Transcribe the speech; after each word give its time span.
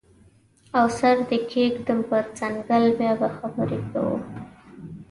او 0.77 0.85
سر 0.99 1.15
دې 1.29 1.37
کیږدم 1.51 1.99
په 2.09 2.17
څنګل 2.37 2.83
بیا 2.99 3.13
به 3.19 3.29
خبرې 3.37 3.79
کوو 3.91 4.17